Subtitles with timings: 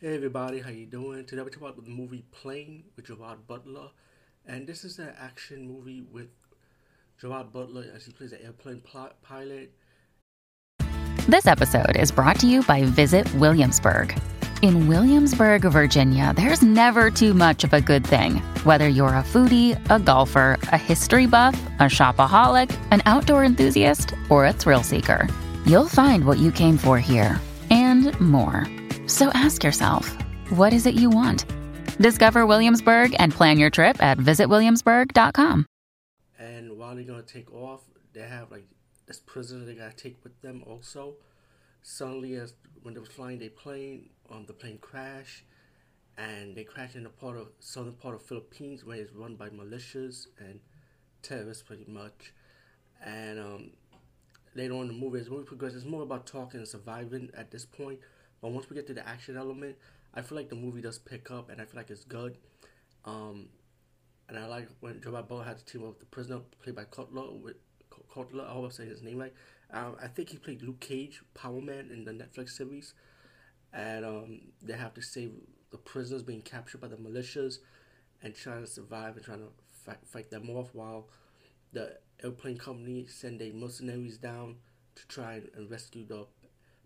[0.00, 1.24] Hey everybody, how you doing?
[1.24, 3.88] Today we're talking about the movie Plane with Gerard Butler,
[4.46, 6.28] and this is an action movie with
[7.20, 9.72] Gerard Butler as he plays an airplane pl- pilot.
[11.26, 14.16] This episode is brought to you by Visit Williamsburg.
[14.62, 18.36] In Williamsburg, Virginia, there's never too much of a good thing.
[18.62, 24.46] Whether you're a foodie, a golfer, a history buff, a shopaholic, an outdoor enthusiast, or
[24.46, 25.26] a thrill seeker,
[25.66, 27.40] you'll find what you came for here
[27.72, 28.64] and more.
[29.18, 30.16] So ask yourself,
[30.50, 31.44] what is it you want?
[32.00, 35.66] Discover Williamsburg and plan your trip at visitwilliamsburg.com.
[36.38, 37.80] And while they're gonna take off,
[38.12, 38.68] they have like
[39.06, 41.16] this prisoner they gotta take with them also.
[41.82, 42.54] Suddenly, as
[42.84, 45.42] when they were flying their plane, um, the plane crashed,
[46.16, 49.48] and they crashed in the part of southern part of Philippines where it's run by
[49.48, 50.60] militias and
[51.22, 52.32] terrorists, pretty much.
[53.04, 53.70] And um,
[54.54, 57.30] later on in the movie, as the movie progresses, it's more about talking and surviving
[57.36, 57.98] at this point.
[58.40, 59.76] But once we get to the action element,
[60.14, 62.38] I feel like the movie does pick up, and I feel like it's good.
[63.04, 63.48] Um,
[64.28, 66.84] and I like when Joe Butler had to team up with the prisoner played by
[66.84, 67.56] Cutler with
[68.12, 68.44] Cutler.
[68.44, 69.32] I hope I'm saying his name right.
[69.70, 72.94] Um, I think he played Luke Cage, Power Man, in the Netflix series,
[73.72, 75.32] and um, they have to save
[75.70, 77.58] the prisoners being captured by the militias,
[78.22, 81.08] and trying to survive and trying to fight, fight them off while
[81.72, 84.56] the airplane company send their mercenaries down
[84.94, 86.26] to try and, and rescue the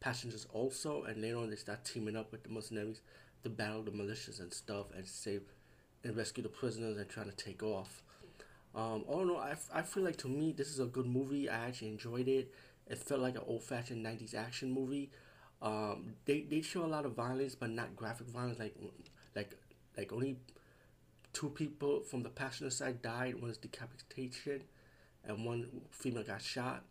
[0.00, 3.00] passengers also, and later on they start teaming up with the mercenaries
[3.42, 5.42] to battle the militias and stuff and save
[6.04, 8.02] and rescue the prisoners and trying to take off.
[8.74, 11.48] Um, all in all, I, I feel like to me this is a good movie.
[11.48, 12.52] I actually enjoyed it.
[12.86, 15.10] It felt like an old fashioned '90s action movie.
[15.62, 18.58] Um, they they show a lot of violence, but not graphic violence.
[18.58, 18.76] Like
[19.34, 19.56] like
[19.96, 20.36] like only
[21.32, 23.40] two people from the passenger side died.
[23.40, 24.62] One is decapitation,
[25.24, 26.84] and one female got shot,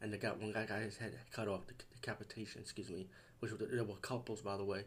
[0.00, 1.66] and they got one guy got his head cut off.
[1.66, 3.08] The decapitation, excuse me,
[3.40, 4.84] which were they were couples by the way.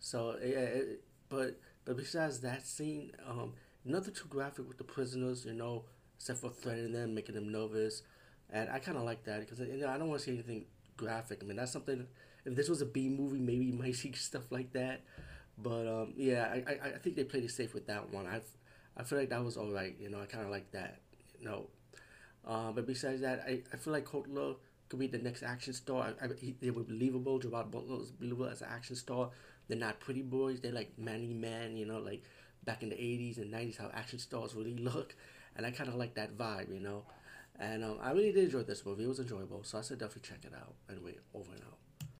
[0.00, 5.44] So yeah, it, but but besides that scene, um, nothing too graphic with the prisoners,
[5.44, 5.84] you know,
[6.16, 8.02] except for threatening them, making them nervous,
[8.50, 10.64] and I kind of like that because you know I don't want to see anything
[10.96, 11.40] graphic.
[11.42, 12.06] I mean that's something.
[12.44, 15.02] If this was a B movie, maybe you might see stuff like that.
[15.56, 18.26] But um, yeah, I, I, I think they played it safe with that one.
[18.26, 18.40] I
[18.96, 19.94] I feel like that was all right.
[19.98, 21.00] You know, I kind of like that.
[21.38, 21.66] You know,
[22.46, 24.54] uh, but besides that, I, I feel like Cutler
[24.88, 26.14] could be the next action star.
[26.20, 27.38] I, I, he, they were believable.
[27.38, 29.30] Gerard Butler was believable as an action star.
[29.68, 30.60] They're not pretty boys.
[30.60, 31.76] They're like manly man.
[31.76, 32.22] You know, like
[32.64, 35.14] back in the 80s and 90s how action stars really look
[35.56, 37.04] and i kind of like that vibe you know
[37.58, 40.28] and um, i really did enjoy this movie it was enjoyable so i said definitely
[40.28, 41.78] check it out anyway over and out